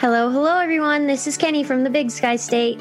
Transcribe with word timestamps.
Hello, 0.00 0.30
hello, 0.30 0.58
everyone. 0.58 1.08
This 1.08 1.26
is 1.26 1.36
Kenny 1.36 1.64
from 1.64 1.82
the 1.82 1.90
Big 1.90 2.12
Sky 2.12 2.36
State. 2.36 2.78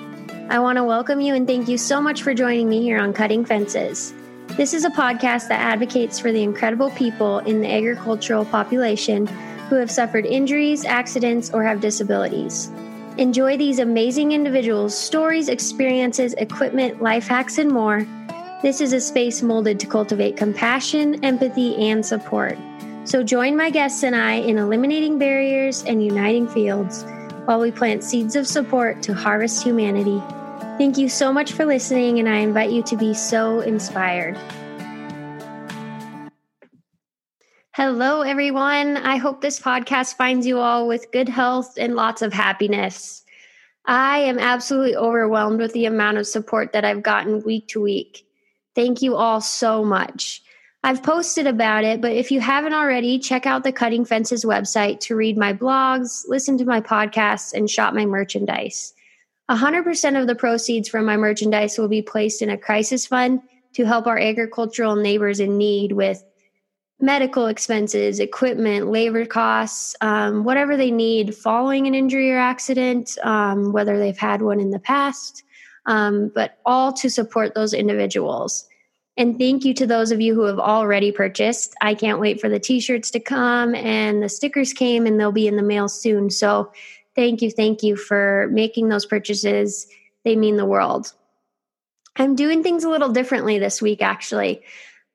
I 0.51 0.59
want 0.59 0.77
to 0.77 0.83
welcome 0.83 1.19
you 1.19 1.33
and 1.33 1.47
thank 1.47 1.67
you 1.67 1.75
so 1.75 1.99
much 1.99 2.21
for 2.21 2.35
joining 2.35 2.69
me 2.69 2.83
here 2.83 2.99
on 2.99 3.11
Cutting 3.11 3.43
Fences. 3.43 4.13
This 4.49 4.71
is 4.71 4.85
a 4.85 4.91
podcast 4.91 5.47
that 5.47 5.59
advocates 5.59 6.19
for 6.19 6.31
the 6.31 6.43
incredible 6.43 6.91
people 6.91 7.39
in 7.39 7.61
the 7.61 7.73
agricultural 7.73 8.45
population 8.45 9.25
who 9.67 9.77
have 9.77 9.89
suffered 9.89 10.27
injuries, 10.27 10.85
accidents, 10.85 11.49
or 11.49 11.63
have 11.63 11.81
disabilities. 11.81 12.69
Enjoy 13.17 13.57
these 13.57 13.79
amazing 13.79 14.33
individuals' 14.33 14.95
stories, 14.95 15.49
experiences, 15.49 16.35
equipment, 16.35 17.01
life 17.01 17.27
hacks, 17.27 17.57
and 17.57 17.71
more. 17.71 18.05
This 18.61 18.79
is 18.79 18.93
a 18.93 19.01
space 19.01 19.41
molded 19.41 19.79
to 19.79 19.87
cultivate 19.87 20.37
compassion, 20.37 21.25
empathy, 21.25 21.75
and 21.77 22.05
support. 22.05 22.59
So 23.07 23.23
join 23.23 23.55
my 23.55 23.69
guests 23.69 24.03
and 24.03 24.13
I 24.13 24.33
in 24.33 24.57
eliminating 24.57 25.17
barriers 25.17 25.81
and 25.85 26.03
uniting 26.03 26.45
fields 26.45 27.05
while 27.45 27.61
we 27.61 27.71
plant 27.71 28.03
seeds 28.03 28.35
of 28.35 28.45
support 28.45 29.01
to 29.03 29.13
harvest 29.13 29.63
humanity. 29.63 30.21
Thank 30.77 30.97
you 30.97 31.07
so 31.07 31.31
much 31.31 31.53
for 31.53 31.65
listening, 31.65 32.19
and 32.19 32.27
I 32.27 32.39
invite 32.39 32.69
you 32.69 32.83
to 32.83 32.97
be 32.97 33.13
so 33.13 33.61
inspired. 33.61 34.37
Hello, 37.71 38.23
everyone. 38.23 38.97
I 38.97 39.15
hope 39.15 39.39
this 39.39 39.61
podcast 39.61 40.17
finds 40.17 40.45
you 40.45 40.59
all 40.59 40.85
with 40.85 41.09
good 41.13 41.29
health 41.29 41.75
and 41.77 41.95
lots 41.95 42.21
of 42.21 42.33
happiness. 42.33 43.23
I 43.85 44.17
am 44.19 44.37
absolutely 44.37 44.97
overwhelmed 44.97 45.61
with 45.61 45.71
the 45.71 45.85
amount 45.85 46.17
of 46.17 46.27
support 46.27 46.73
that 46.73 46.83
I've 46.83 47.03
gotten 47.03 47.41
week 47.43 47.69
to 47.69 47.81
week. 47.81 48.27
Thank 48.75 49.01
you 49.01 49.15
all 49.15 49.39
so 49.39 49.85
much. 49.85 50.43
I've 50.83 51.03
posted 51.03 51.47
about 51.47 51.83
it, 51.83 52.01
but 52.01 52.11
if 52.11 52.31
you 52.31 52.39
haven't 52.39 52.73
already, 52.73 53.19
check 53.19 53.45
out 53.45 53.63
the 53.63 53.71
Cutting 53.71 54.05
Fences 54.05 54.45
website 54.45 54.99
to 55.01 55.15
read 55.15 55.37
my 55.37 55.53
blogs, 55.53 56.23
listen 56.27 56.57
to 56.59 56.65
my 56.65 56.81
podcasts, 56.81 57.53
and 57.53 57.69
shop 57.69 57.93
my 57.93 58.05
merchandise. 58.05 58.93
100% 59.49 60.19
of 60.19 60.27
the 60.27 60.35
proceeds 60.35 60.87
from 60.87 61.05
my 61.05 61.17
merchandise 61.17 61.77
will 61.77 61.87
be 61.87 62.01
placed 62.01 62.41
in 62.41 62.49
a 62.49 62.57
crisis 62.57 63.07
fund 63.07 63.41
to 63.73 63.85
help 63.85 64.07
our 64.07 64.17
agricultural 64.17 64.95
neighbors 64.95 65.39
in 65.39 65.57
need 65.57 65.93
with 65.93 66.23
medical 66.99 67.47
expenses, 67.47 68.19
equipment, 68.19 68.87
labor 68.87 69.25
costs, 69.25 69.95
um, 70.01 70.43
whatever 70.43 70.75
they 70.75 70.91
need 70.91 71.35
following 71.35 71.85
an 71.87 71.93
injury 71.93 72.31
or 72.31 72.39
accident, 72.39 73.17
um, 73.23 73.71
whether 73.71 73.99
they've 73.99 74.17
had 74.17 74.41
one 74.41 74.59
in 74.59 74.71
the 74.71 74.79
past, 74.79 75.43
um, 75.85 76.31
but 76.33 76.57
all 76.65 76.91
to 76.91 77.09
support 77.09 77.53
those 77.53 77.73
individuals. 77.73 78.67
And 79.17 79.39
thank 79.39 79.65
you 79.65 79.73
to 79.73 79.87
those 79.87 80.11
of 80.11 80.21
you 80.21 80.35
who 80.35 80.43
have 80.43 80.59
already 80.59 81.11
purchased. 81.11 81.73
I 81.81 81.95
can't 81.95 82.19
wait 82.19 82.39
for 82.39 82.49
the 82.49 82.59
t 82.59 82.79
shirts 82.79 83.09
to 83.11 83.19
come 83.19 83.73
and 83.73 84.21
the 84.21 84.29
stickers 84.29 84.73
came 84.73 85.07
and 85.07 85.19
they'll 85.19 85.31
be 85.31 85.47
in 85.47 85.55
the 85.55 85.63
mail 85.63 85.89
soon. 85.89 86.29
So 86.29 86.71
thank 87.15 87.41
you, 87.41 87.49
thank 87.49 87.81
you 87.81 87.95
for 87.95 88.47
making 88.51 88.89
those 88.89 89.07
purchases. 89.07 89.87
They 90.23 90.35
mean 90.35 90.57
the 90.57 90.65
world. 90.65 91.13
I'm 92.15 92.35
doing 92.35 92.61
things 92.61 92.83
a 92.83 92.89
little 92.89 93.09
differently 93.09 93.57
this 93.57 93.81
week, 93.81 94.03
actually. 94.03 94.61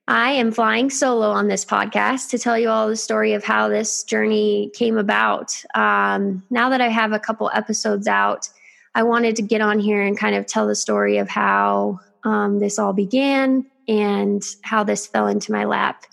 I 0.09 0.33
am 0.33 0.51
flying 0.51 0.91
solo 0.91 1.31
on 1.31 1.47
this 1.47 1.65
podcast 1.65 2.31
to 2.31 2.39
tell 2.39 2.59
you 2.59 2.69
all 2.69 2.89
the 2.89 2.97
story 2.97 3.35
of 3.35 3.45
how 3.45 3.69
this 3.69 4.03
journey 4.03 4.73
came 4.75 4.99
about. 4.99 5.63
Um, 5.77 6.43
now 6.51 6.71
that 6.71 6.81
I 6.81 6.89
have 6.89 7.13
a 7.13 7.21
couple 7.21 7.51
episodes 7.55 8.09
out, 8.09 8.49
I 8.97 9.05
wanted 9.05 9.37
to 9.37 9.43
get 9.43 9.61
on 9.61 9.79
here 9.79 10.03
and 10.03 10.19
kind 10.19 10.35
of 10.35 10.47
tell 10.47 10.67
the 10.67 10.75
story 10.75 11.19
of 11.19 11.29
how 11.29 12.01
um, 12.25 12.59
this 12.59 12.81
all 12.81 12.93
began 12.93 13.65
and 13.89 14.43
how 14.63 14.85
this 14.85 15.07
fell 15.07 15.27
into 15.27 15.53
my 15.53 15.65
lap 15.65 16.05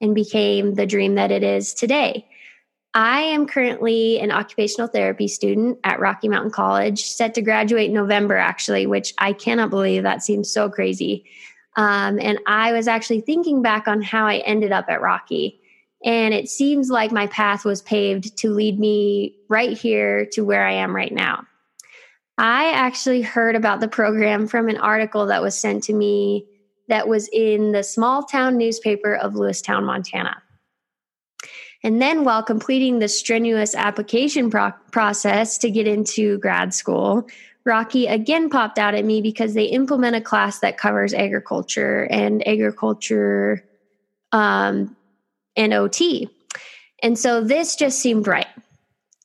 and 0.00 0.14
became 0.14 0.74
the 0.74 0.86
dream 0.86 1.14
that 1.14 1.30
it 1.30 1.42
is 1.42 1.74
today. 1.74 2.26
I 2.94 3.22
am 3.22 3.46
currently 3.46 4.20
an 4.20 4.30
occupational 4.30 4.88
therapy 4.88 5.26
student 5.26 5.78
at 5.82 6.00
Rocky 6.00 6.28
Mountain 6.28 6.50
College, 6.50 7.02
set 7.04 7.34
to 7.34 7.42
graduate 7.42 7.88
in 7.88 7.94
November, 7.94 8.36
actually, 8.36 8.86
which 8.86 9.14
I 9.18 9.32
cannot 9.32 9.70
believe 9.70 10.02
that 10.02 10.22
seems 10.22 10.52
so 10.52 10.68
crazy. 10.68 11.24
Um, 11.76 12.18
and 12.20 12.38
I 12.46 12.72
was 12.72 12.88
actually 12.88 13.22
thinking 13.22 13.62
back 13.62 13.88
on 13.88 14.02
how 14.02 14.26
I 14.26 14.38
ended 14.38 14.72
up 14.72 14.86
at 14.88 15.00
Rocky. 15.00 15.58
And 16.04 16.34
it 16.34 16.50
seems 16.50 16.90
like 16.90 17.12
my 17.12 17.28
path 17.28 17.64
was 17.64 17.80
paved 17.80 18.36
to 18.38 18.50
lead 18.50 18.78
me 18.78 19.36
right 19.48 19.76
here 19.76 20.26
to 20.32 20.44
where 20.44 20.66
I 20.66 20.72
am 20.72 20.94
right 20.94 21.12
now. 21.12 21.46
I 22.36 22.72
actually 22.72 23.22
heard 23.22 23.56
about 23.56 23.80
the 23.80 23.88
program 23.88 24.48
from 24.48 24.68
an 24.68 24.76
article 24.76 25.26
that 25.26 25.42
was 25.42 25.58
sent 25.58 25.84
to 25.84 25.92
me 25.92 26.46
that 26.92 27.08
was 27.08 27.26
in 27.32 27.72
the 27.72 27.82
small 27.82 28.22
town 28.22 28.58
newspaper 28.58 29.16
of 29.16 29.32
Lewistown, 29.32 29.84
Montana. 29.84 30.42
And 31.82 32.02
then, 32.02 32.22
while 32.22 32.42
completing 32.42 32.98
the 32.98 33.08
strenuous 33.08 33.74
application 33.74 34.50
pro- 34.50 34.72
process 34.90 35.56
to 35.58 35.70
get 35.70 35.88
into 35.88 36.36
grad 36.40 36.74
school, 36.74 37.26
Rocky 37.64 38.08
again 38.08 38.50
popped 38.50 38.78
out 38.78 38.94
at 38.94 39.06
me 39.06 39.22
because 39.22 39.54
they 39.54 39.64
implement 39.64 40.16
a 40.16 40.20
class 40.20 40.58
that 40.58 40.76
covers 40.76 41.14
agriculture 41.14 42.06
and 42.10 42.46
agriculture 42.46 43.64
um, 44.32 44.94
and 45.56 45.72
OT. 45.72 46.28
And 47.02 47.18
so 47.18 47.42
this 47.42 47.74
just 47.74 48.00
seemed 48.00 48.26
right. 48.26 48.48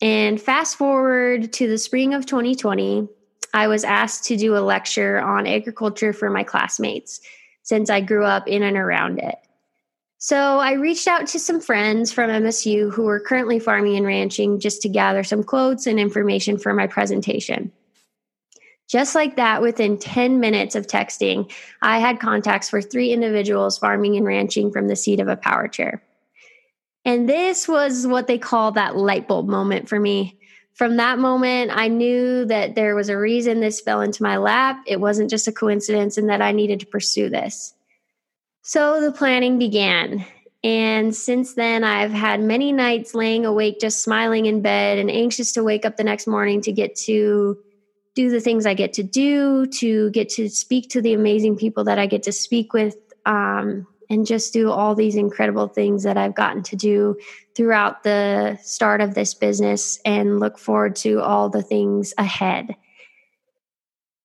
And 0.02 0.42
fast 0.42 0.78
forward 0.78 1.52
to 1.52 1.68
the 1.68 1.78
spring 1.78 2.14
of 2.14 2.26
2020, 2.26 3.10
I 3.54 3.68
was 3.68 3.84
asked 3.84 4.24
to 4.28 4.38
do 4.38 4.56
a 4.56 4.64
lecture 4.64 5.20
on 5.20 5.46
agriculture 5.46 6.14
for 6.14 6.30
my 6.30 6.44
classmates 6.44 7.20
since 7.68 7.90
I 7.90 8.00
grew 8.00 8.24
up 8.24 8.48
in 8.48 8.64
and 8.64 8.78
around 8.78 9.20
it. 9.20 9.36
So 10.20 10.38
I 10.38 10.72
reached 10.72 11.06
out 11.06 11.28
to 11.28 11.40
some 11.40 11.60
friends 11.60 12.14
from 12.14 12.30
MSU 12.30 12.94
who 12.94 13.04
were 13.04 13.20
currently 13.20 13.60
farming 13.60 13.98
and 13.98 14.06
ranching 14.06 14.62
just 14.62 14.82
to 14.84 14.90
gather 14.90 15.22
some 15.22 15.44
quotes 15.44 15.86
and 15.86 16.00
information 16.00 16.58
for 16.58 16.74
my 16.74 16.88
presentation. 16.88 17.74
Just 18.88 19.16
like 19.16 19.36
that, 19.36 19.62
within 19.62 19.98
10 19.98 20.40
minutes 20.40 20.76
of 20.76 20.88
texting, 20.88 21.52
I 21.82 22.00
had 22.00 22.22
contacts 22.22 22.70
for 22.70 22.82
three 22.82 23.12
individuals 23.12 23.78
farming 23.78 24.16
and 24.16 24.26
ranching 24.26 24.72
from 24.72 24.88
the 24.88 24.96
seat 24.96 25.20
of 25.20 25.28
a 25.28 25.36
power 25.36 25.68
chair. 25.68 26.02
And 27.04 27.28
this 27.28 27.68
was 27.68 28.08
what 28.08 28.28
they 28.28 28.38
call 28.38 28.72
that 28.72 28.96
light 28.96 29.28
bulb 29.28 29.50
moment 29.50 29.90
for 29.90 30.00
me 30.00 30.40
from 30.78 30.98
that 30.98 31.18
moment, 31.18 31.72
I 31.74 31.88
knew 31.88 32.46
that 32.46 32.76
there 32.76 32.96
was 32.96 33.10
a 33.10 33.18
reason 33.18 33.60
this 33.60 33.82
fell 33.82 34.02
into 34.02 34.22
my 34.22 34.38
lap. 34.38 34.84
It 34.86 35.00
wasn't 35.00 35.32
just 35.32 35.48
a 35.48 35.52
coincidence 35.52 36.18
and 36.18 36.30
that 36.30 36.40
I 36.40 36.52
needed 36.52 36.82
to 36.82 36.86
pursue 36.86 37.32
this. 37.32 37.74
So 38.62 39.02
the 39.02 39.12
planning 39.12 39.58
began. 39.58 40.24
And 40.64 41.16
since 41.16 41.56
then, 41.56 41.84
I've 41.84 42.12
had 42.12 42.42
many 42.42 42.72
nights 42.72 43.16
laying 43.16 43.44
awake, 43.44 43.80
just 43.80 44.04
smiling 44.04 44.46
in 44.46 44.62
bed 44.62 45.00
and 45.00 45.10
anxious 45.10 45.54
to 45.54 45.64
wake 45.64 45.84
up 45.84 45.98
the 45.98 46.04
next 46.04 46.28
morning 46.28 46.62
to 46.62 46.72
get 46.72 46.96
to 47.06 47.58
do 48.14 48.30
the 48.30 48.42
things 48.42 48.68
I 48.68 48.76
get 48.76 48.94
to 48.94 49.04
do, 49.04 49.66
to 49.80 50.12
get 50.12 50.30
to 50.30 50.48
speak 50.48 50.90
to 50.92 51.02
the 51.02 51.14
amazing 51.14 51.56
people 51.56 51.86
that 51.86 51.98
I 51.98 52.06
get 52.06 52.24
to 52.24 52.32
speak 52.32 52.74
with, 52.74 52.98
um, 53.26 53.88
and 54.10 54.26
just 54.26 54.54
do 54.54 54.72
all 54.72 54.96
these 54.96 55.16
incredible 55.16 55.68
things 55.68 56.04
that 56.04 56.18
I've 56.18 56.36
gotten 56.36 56.64
to 56.64 56.76
do 56.76 57.18
throughout 57.56 58.04
the 58.04 58.58
start 58.62 59.02
of 59.02 59.14
this 59.14 59.34
business 59.34 60.00
and 60.06 60.40
look 60.40 60.58
forward 60.58 60.96
to 60.98 61.22
all 61.22 61.50
the 61.50 61.64
things 61.64 62.14
ahead. 62.18 62.76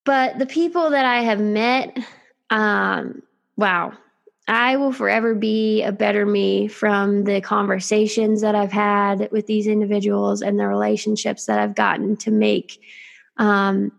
But 0.05 0.39
the 0.39 0.47
people 0.47 0.91
that 0.91 1.05
I 1.05 1.23
have 1.23 1.41
met, 1.41 1.99
um, 2.51 3.23
wow, 3.57 3.93
I 4.49 4.77
will 4.77 4.93
forever 4.93 5.35
be 5.35 5.83
a 5.83 5.93
better 5.93 6.27
me 6.27 6.67
from 6.67 7.25
the 7.25 7.41
conversations 7.41 8.41
that 8.41 8.55
I've 8.55 8.73
had 8.73 9.29
with 9.31 9.47
these 9.47 9.69
individuals 9.69 10.43
and 10.43 10.59
the 10.59 10.67
relationships 10.67 11.47
that 11.47 11.61
I've 11.61 11.77
gotten 11.77 12.17
to 12.19 12.31
make. 12.31 12.81
Um, 13.37 13.93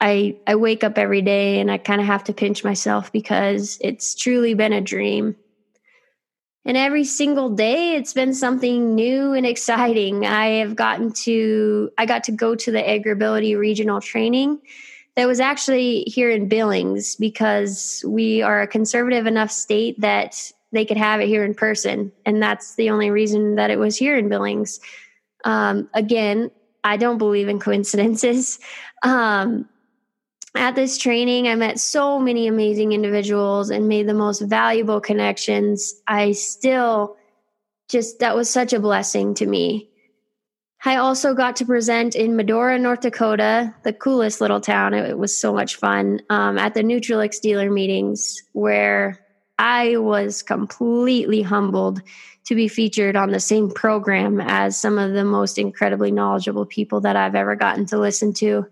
I 0.00 0.36
I 0.46 0.56
wake 0.56 0.84
up 0.84 0.98
every 0.98 1.22
day 1.22 1.60
and 1.60 1.70
I 1.70 1.78
kind 1.78 2.00
of 2.00 2.06
have 2.06 2.24
to 2.24 2.32
pinch 2.32 2.64
myself 2.64 3.10
because 3.12 3.78
it's 3.80 4.14
truly 4.14 4.54
been 4.54 4.72
a 4.72 4.80
dream. 4.80 5.36
And 6.64 6.76
every 6.76 7.04
single 7.04 7.50
day 7.50 7.94
it's 7.94 8.12
been 8.12 8.34
something 8.34 8.94
new 8.94 9.32
and 9.32 9.46
exciting. 9.46 10.26
I 10.26 10.46
have 10.58 10.76
gotten 10.76 11.12
to 11.24 11.90
I 11.96 12.06
got 12.06 12.24
to 12.24 12.32
go 12.32 12.54
to 12.54 12.70
the 12.70 12.82
AgriAbility 12.82 13.56
regional 13.56 14.00
training 14.00 14.60
that 15.14 15.26
was 15.26 15.40
actually 15.40 16.02
here 16.06 16.30
in 16.30 16.48
Billings 16.48 17.16
because 17.16 18.04
we 18.06 18.42
are 18.42 18.60
a 18.60 18.66
conservative 18.66 19.26
enough 19.26 19.50
state 19.50 19.98
that 20.00 20.52
they 20.72 20.84
could 20.84 20.98
have 20.98 21.20
it 21.20 21.28
here 21.28 21.44
in 21.44 21.54
person. 21.54 22.12
And 22.26 22.42
that's 22.42 22.74
the 22.74 22.90
only 22.90 23.10
reason 23.10 23.54
that 23.54 23.70
it 23.70 23.78
was 23.78 23.96
here 23.96 24.16
in 24.18 24.28
Billings. 24.28 24.78
Um, 25.44 25.88
again, 25.94 26.50
I 26.84 26.98
don't 26.98 27.18
believe 27.18 27.48
in 27.48 27.58
coincidences. 27.58 28.58
Um, 29.02 29.68
at 30.56 30.74
this 30.74 30.98
training, 30.98 31.48
I 31.48 31.54
met 31.54 31.78
so 31.78 32.18
many 32.18 32.46
amazing 32.46 32.92
individuals 32.92 33.70
and 33.70 33.88
made 33.88 34.08
the 34.08 34.14
most 34.14 34.40
valuable 34.40 35.00
connections. 35.00 35.94
I 36.06 36.32
still 36.32 37.16
just, 37.88 38.18
that 38.18 38.34
was 38.34 38.50
such 38.50 38.72
a 38.72 38.80
blessing 38.80 39.34
to 39.34 39.46
me. 39.46 39.90
I 40.84 40.96
also 40.96 41.34
got 41.34 41.56
to 41.56 41.64
present 41.64 42.14
in 42.14 42.36
Medora, 42.36 42.78
North 42.78 43.00
Dakota, 43.00 43.74
the 43.82 43.92
coolest 43.92 44.40
little 44.40 44.60
town. 44.60 44.94
It 44.94 45.18
was 45.18 45.36
so 45.36 45.52
much 45.52 45.76
fun 45.76 46.20
um, 46.30 46.58
at 46.58 46.74
the 46.74 46.82
Nutrilix 46.82 47.40
dealer 47.40 47.70
meetings, 47.70 48.42
where 48.52 49.18
I 49.58 49.96
was 49.96 50.42
completely 50.42 51.42
humbled 51.42 52.02
to 52.44 52.54
be 52.54 52.68
featured 52.68 53.16
on 53.16 53.30
the 53.30 53.40
same 53.40 53.70
program 53.70 54.40
as 54.40 54.78
some 54.78 54.98
of 54.98 55.12
the 55.12 55.24
most 55.24 55.58
incredibly 55.58 56.12
knowledgeable 56.12 56.66
people 56.66 57.00
that 57.00 57.16
I've 57.16 57.34
ever 57.34 57.56
gotten 57.56 57.86
to 57.86 57.98
listen 57.98 58.32
to. 58.34 58.66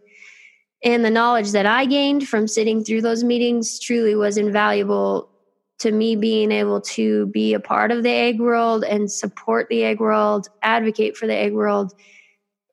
And 0.84 1.02
the 1.02 1.10
knowledge 1.10 1.52
that 1.52 1.64
I 1.64 1.86
gained 1.86 2.28
from 2.28 2.46
sitting 2.46 2.84
through 2.84 3.00
those 3.00 3.24
meetings 3.24 3.78
truly 3.78 4.14
was 4.14 4.36
invaluable 4.36 5.30
to 5.78 5.90
me 5.90 6.14
being 6.14 6.52
able 6.52 6.82
to 6.82 7.26
be 7.26 7.54
a 7.54 7.60
part 7.60 7.90
of 7.90 8.02
the 8.02 8.10
ag 8.10 8.38
world 8.38 8.84
and 8.84 9.10
support 9.10 9.68
the 9.68 9.84
ag 9.84 9.98
world, 9.98 10.48
advocate 10.62 11.16
for 11.16 11.26
the 11.26 11.34
ag 11.34 11.54
world, 11.54 11.94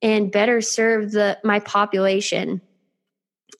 and 0.01 0.31
better 0.31 0.61
serve 0.61 1.11
the 1.11 1.39
my 1.43 1.59
population. 1.59 2.61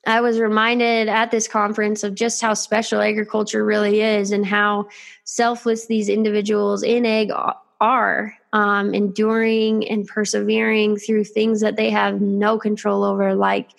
I 0.06 0.21
was 0.21 0.39
reminded 0.39 1.09
at 1.09 1.31
this 1.31 1.47
conference 1.47 2.04
of 2.04 2.15
just 2.15 2.42
how 2.42 2.54
special 2.54 3.01
agriculture 3.01 3.63
really 3.63 4.01
is 4.01 4.31
and 4.31 4.45
how 4.45 4.88
selfless 5.24 5.86
these 5.86 6.09
individuals 6.09 6.83
in 6.83 7.06
ag 7.06 7.31
are, 7.80 8.36
um, 8.51 8.94
enduring 8.94 9.88
and 9.88 10.07
persevering 10.07 10.97
through 10.97 11.24
things 11.24 11.62
that 11.62 11.77
they 11.77 11.89
have 11.89 12.19
no 12.19 12.57
control 12.59 13.04
over, 13.04 13.33
like 13.36 13.69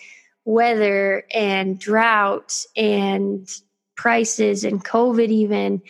weather 0.44 1.24
and 1.32 1.78
drought 1.78 2.64
and 2.76 3.48
prices 3.96 4.64
and 4.64 4.84
COVID, 4.84 5.28
even. 5.28 5.82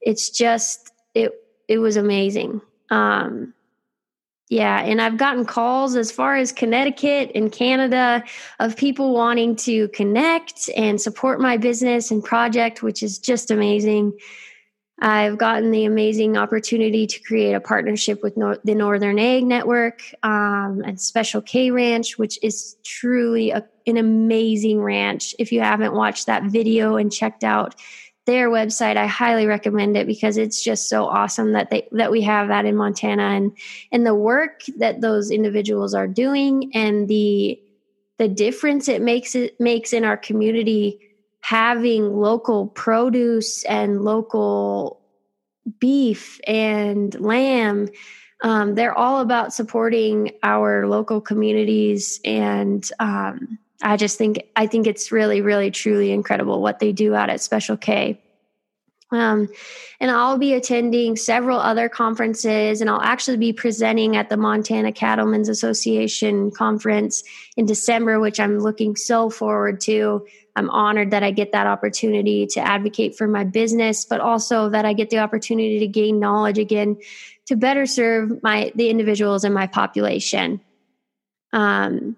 It's 0.00 0.30
just, 0.30 0.92
it, 1.14 1.32
it 1.68 1.78
was 1.78 1.96
amazing. 1.96 2.60
Um, 2.90 3.54
yeah, 4.48 4.80
and 4.80 5.02
I've 5.02 5.16
gotten 5.16 5.44
calls 5.44 5.96
as 5.96 6.12
far 6.12 6.36
as 6.36 6.52
Connecticut 6.52 7.32
and 7.34 7.50
Canada 7.50 8.22
of 8.60 8.76
people 8.76 9.12
wanting 9.12 9.56
to 9.56 9.88
connect 9.88 10.70
and 10.76 11.00
support 11.00 11.40
my 11.40 11.56
business 11.56 12.12
and 12.12 12.22
project, 12.22 12.80
which 12.80 13.02
is 13.02 13.18
just 13.18 13.50
amazing. 13.50 14.12
I've 14.98 15.36
gotten 15.36 15.70
the 15.70 15.84
amazing 15.84 16.38
opportunity 16.38 17.06
to 17.06 17.20
create 17.20 17.52
a 17.52 17.60
partnership 17.60 18.22
with 18.22 18.36
Nor- 18.36 18.58
the 18.64 18.74
Northern 18.74 19.18
Ag 19.18 19.44
Network 19.44 20.00
um, 20.22 20.82
and 20.86 20.98
Special 20.98 21.42
K 21.42 21.70
Ranch, 21.70 22.16
which 22.16 22.38
is 22.42 22.76
truly 22.82 23.50
a, 23.50 23.66
an 23.86 23.98
amazing 23.98 24.80
ranch. 24.80 25.34
If 25.38 25.52
you 25.52 25.60
haven't 25.60 25.92
watched 25.92 26.26
that 26.26 26.44
video 26.44 26.96
and 26.96 27.12
checked 27.12 27.44
out 27.44 27.74
their 28.26 28.50
website 28.50 28.96
i 28.96 29.06
highly 29.06 29.46
recommend 29.46 29.96
it 29.96 30.04
because 30.04 30.36
it's 30.36 30.60
just 30.60 30.88
so 30.88 31.04
awesome 31.04 31.52
that 31.52 31.70
they 31.70 31.86
that 31.92 32.10
we 32.10 32.20
have 32.20 32.48
that 32.48 32.64
in 32.64 32.74
montana 32.76 33.22
and 33.22 33.56
and 33.92 34.04
the 34.04 34.16
work 34.16 34.62
that 34.78 35.00
those 35.00 35.30
individuals 35.30 35.94
are 35.94 36.08
doing 36.08 36.68
and 36.74 37.06
the 37.06 37.56
the 38.18 38.28
difference 38.28 38.88
it 38.88 39.00
makes 39.00 39.36
it 39.36 39.58
makes 39.60 39.92
in 39.92 40.04
our 40.04 40.16
community 40.16 40.98
having 41.46 42.12
local 42.12 42.66
produce 42.66 43.62
and 43.64 44.02
local 44.02 45.00
beef 45.78 46.40
and 46.46 47.18
lamb 47.20 47.88
um, 48.42 48.74
they're 48.74 48.96
all 48.96 49.20
about 49.20 49.54
supporting 49.54 50.32
our 50.42 50.86
local 50.88 51.20
communities 51.20 52.20
and 52.24 52.90
um, 52.98 53.58
I 53.82 53.96
just 53.96 54.18
think 54.18 54.42
I 54.56 54.66
think 54.66 54.86
it's 54.86 55.12
really, 55.12 55.40
really, 55.40 55.70
truly 55.70 56.10
incredible 56.10 56.60
what 56.60 56.78
they 56.78 56.92
do 56.92 57.14
out 57.14 57.30
at 57.30 57.40
Special 57.40 57.76
K. 57.76 58.20
Um, 59.12 59.48
and 60.00 60.10
I'll 60.10 60.38
be 60.38 60.54
attending 60.54 61.14
several 61.14 61.60
other 61.60 61.88
conferences, 61.88 62.80
and 62.80 62.90
I'll 62.90 63.02
actually 63.02 63.36
be 63.36 63.52
presenting 63.52 64.16
at 64.16 64.28
the 64.28 64.36
Montana 64.36 64.92
Cattlemen's 64.92 65.48
Association 65.48 66.50
conference 66.50 67.22
in 67.56 67.66
December, 67.66 68.18
which 68.18 68.40
I'm 68.40 68.58
looking 68.58 68.96
so 68.96 69.30
forward 69.30 69.80
to. 69.82 70.26
I'm 70.56 70.70
honored 70.70 71.10
that 71.10 71.22
I 71.22 71.30
get 71.30 71.52
that 71.52 71.66
opportunity 71.66 72.46
to 72.48 72.60
advocate 72.60 73.16
for 73.16 73.28
my 73.28 73.44
business, 73.44 74.06
but 74.06 74.20
also 74.20 74.70
that 74.70 74.86
I 74.86 74.94
get 74.94 75.10
the 75.10 75.18
opportunity 75.18 75.78
to 75.80 75.86
gain 75.86 76.18
knowledge 76.18 76.58
again 76.58 76.96
to 77.46 77.56
better 77.56 77.86
serve 77.86 78.42
my 78.42 78.72
the 78.74 78.88
individuals 78.88 79.44
in 79.44 79.52
my 79.52 79.66
population. 79.66 80.60
Um, 81.52 82.16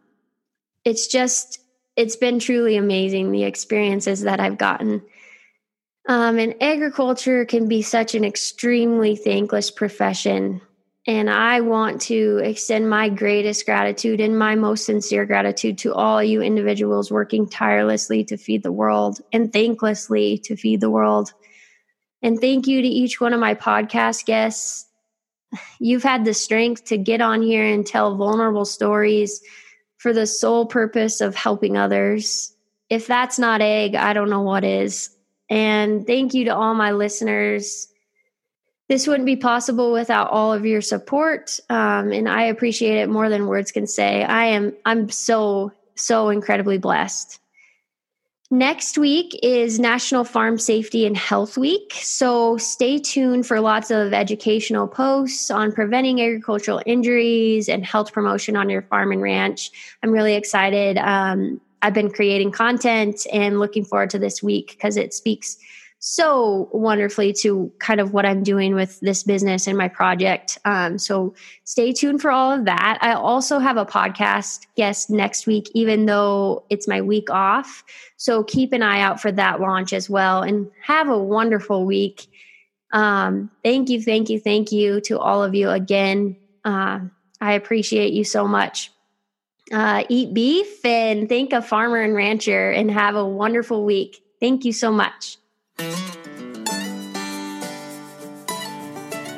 it's 0.84 1.08
just 1.08 1.60
it's 1.96 2.16
been 2.16 2.38
truly 2.38 2.76
amazing 2.76 3.32
the 3.32 3.42
experiences 3.42 4.22
that 4.22 4.38
I've 4.38 4.56
gotten. 4.56 5.02
Um, 6.08 6.38
and 6.38 6.54
agriculture 6.62 7.44
can 7.44 7.68
be 7.68 7.82
such 7.82 8.14
an 8.14 8.24
extremely 8.24 9.16
thankless 9.16 9.70
profession. 9.70 10.62
And 11.08 11.30
I 11.30 11.62
want 11.62 12.02
to 12.02 12.38
extend 12.44 12.90
my 12.90 13.08
greatest 13.08 13.64
gratitude 13.64 14.20
and 14.20 14.38
my 14.38 14.56
most 14.56 14.84
sincere 14.84 15.24
gratitude 15.24 15.78
to 15.78 15.94
all 15.94 16.22
you 16.22 16.42
individuals 16.42 17.10
working 17.10 17.48
tirelessly 17.48 18.24
to 18.24 18.36
feed 18.36 18.62
the 18.62 18.70
world 18.70 19.18
and 19.32 19.50
thanklessly 19.50 20.42
to 20.42 20.54
feed 20.54 20.82
the 20.82 20.90
world. 20.90 21.32
And 22.20 22.38
thank 22.38 22.66
you 22.66 22.82
to 22.82 22.86
each 22.86 23.22
one 23.22 23.32
of 23.32 23.40
my 23.40 23.54
podcast 23.54 24.26
guests. 24.26 24.84
You've 25.80 26.02
had 26.02 26.26
the 26.26 26.34
strength 26.34 26.84
to 26.86 26.98
get 26.98 27.22
on 27.22 27.40
here 27.40 27.64
and 27.64 27.86
tell 27.86 28.14
vulnerable 28.14 28.66
stories 28.66 29.40
for 29.96 30.12
the 30.12 30.26
sole 30.26 30.66
purpose 30.66 31.22
of 31.22 31.34
helping 31.34 31.78
others. 31.78 32.54
If 32.90 33.06
that's 33.06 33.38
not 33.38 33.62
ag, 33.62 33.94
I 33.94 34.12
don't 34.12 34.28
know 34.28 34.42
what 34.42 34.62
is. 34.62 35.08
And 35.48 36.06
thank 36.06 36.34
you 36.34 36.44
to 36.44 36.54
all 36.54 36.74
my 36.74 36.92
listeners. 36.92 37.88
This 38.88 39.06
wouldn't 39.06 39.26
be 39.26 39.36
possible 39.36 39.92
without 39.92 40.30
all 40.30 40.52
of 40.52 40.64
your 40.64 40.80
support, 40.80 41.60
um, 41.68 42.10
and 42.10 42.28
I 42.28 42.44
appreciate 42.44 42.96
it 42.96 43.10
more 43.10 43.28
than 43.28 43.46
words 43.46 43.70
can 43.70 43.86
say. 43.86 44.24
I 44.24 44.46
am 44.46 44.72
I'm 44.86 45.10
so 45.10 45.72
so 45.94 46.30
incredibly 46.30 46.78
blessed. 46.78 47.40
Next 48.50 48.96
week 48.96 49.38
is 49.42 49.78
National 49.78 50.24
Farm 50.24 50.58
Safety 50.58 51.04
and 51.04 51.14
Health 51.14 51.58
Week. 51.58 51.92
So 51.96 52.56
stay 52.56 52.98
tuned 52.98 53.46
for 53.46 53.60
lots 53.60 53.90
of 53.90 54.14
educational 54.14 54.88
posts 54.88 55.50
on 55.50 55.70
preventing 55.70 56.22
agricultural 56.22 56.80
injuries 56.86 57.68
and 57.68 57.84
health 57.84 58.10
promotion 58.10 58.56
on 58.56 58.70
your 58.70 58.80
farm 58.80 59.12
and 59.12 59.20
ranch. 59.20 59.70
I'm 60.02 60.12
really 60.12 60.32
excited. 60.32 60.96
Um, 60.96 61.60
I've 61.82 61.92
been 61.92 62.10
creating 62.10 62.52
content 62.52 63.26
and 63.30 63.60
looking 63.60 63.84
forward 63.84 64.08
to 64.10 64.18
this 64.18 64.42
week 64.42 64.68
because 64.68 64.96
it 64.96 65.12
speaks 65.12 65.58
so 66.00 66.68
wonderfully 66.72 67.32
to 67.32 67.72
kind 67.80 68.00
of 68.00 68.12
what 68.12 68.24
I'm 68.24 68.42
doing 68.42 68.74
with 68.74 69.00
this 69.00 69.24
business 69.24 69.66
and 69.66 69.76
my 69.76 69.88
project. 69.88 70.56
Um, 70.64 70.98
so 70.98 71.34
stay 71.64 71.92
tuned 71.92 72.22
for 72.22 72.30
all 72.30 72.52
of 72.52 72.66
that. 72.66 72.98
I 73.00 73.14
also 73.14 73.58
have 73.58 73.76
a 73.76 73.84
podcast 73.84 74.66
guest 74.76 75.10
next 75.10 75.46
week, 75.46 75.68
even 75.74 76.06
though 76.06 76.64
it's 76.70 76.86
my 76.86 77.00
week 77.00 77.30
off. 77.30 77.82
So 78.16 78.44
keep 78.44 78.72
an 78.72 78.82
eye 78.82 79.00
out 79.00 79.20
for 79.20 79.32
that 79.32 79.60
launch 79.60 79.92
as 79.92 80.08
well 80.08 80.42
and 80.42 80.70
have 80.82 81.08
a 81.08 81.18
wonderful 81.18 81.84
week. 81.84 82.28
Um, 82.92 83.50
thank 83.64 83.88
you, 83.88 84.00
thank 84.00 84.30
you, 84.30 84.38
thank 84.38 84.70
you 84.70 85.00
to 85.02 85.18
all 85.18 85.42
of 85.42 85.54
you 85.54 85.68
again. 85.68 86.36
Uh, 86.64 87.00
I 87.40 87.52
appreciate 87.54 88.12
you 88.12 88.24
so 88.24 88.46
much. 88.46 88.92
Uh, 89.72 90.04
eat 90.08 90.32
beef 90.32 90.84
and 90.84 91.28
thank 91.28 91.52
a 91.52 91.60
farmer 91.60 92.00
and 92.00 92.14
rancher 92.14 92.70
and 92.70 92.90
have 92.90 93.16
a 93.16 93.26
wonderful 93.26 93.84
week. 93.84 94.22
Thank 94.40 94.64
you 94.64 94.72
so 94.72 94.90
much. 94.90 95.38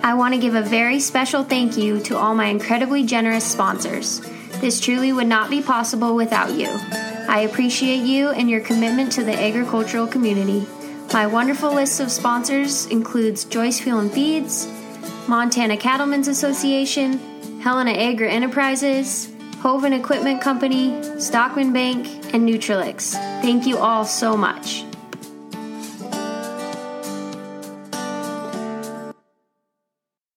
I 0.03 0.15
want 0.15 0.33
to 0.35 0.41
give 0.41 0.55
a 0.55 0.63
very 0.63 0.99
special 0.99 1.45
thank 1.45 1.77
you 1.77 2.01
to 2.01 2.17
all 2.17 2.35
my 2.35 2.47
incredibly 2.47 3.05
generous 3.05 3.45
sponsors. 3.45 4.21
This 4.61 4.81
truly 4.81 5.13
would 5.13 5.27
not 5.27 5.51
be 5.51 5.61
possible 5.61 6.17
without 6.17 6.53
you. 6.53 6.69
I 7.29 7.47
appreciate 7.49 8.05
you 8.05 8.31
and 8.31 8.49
your 8.49 8.61
commitment 8.61 9.13
to 9.13 9.25
the 9.25 9.39
agricultural 9.39 10.07
community. 10.07 10.67
My 11.13 11.27
wonderful 11.27 11.75
list 11.75 12.01
of 12.01 12.11
sponsors 12.11 12.87
includes 12.87 13.45
Joyce 13.45 13.79
Fuel 13.81 14.01
and 14.01 14.13
Feeds, 14.13 14.67
Montana 15.29 15.77
Cattlemen's 15.77 16.29
Association, 16.29 17.61
Helena 17.61 17.93
Agri 17.93 18.31
Enterprises, 18.31 19.31
Hoven 19.59 19.93
Equipment 19.93 20.41
Company, 20.41 21.21
Stockman 21.21 21.73
Bank, 21.75 22.07
and 22.35 22.49
Nutrilix. 22.49 23.13
Thank 23.43 23.67
you 23.67 23.77
all 23.77 24.07
so 24.07 24.37
much. 24.37 24.85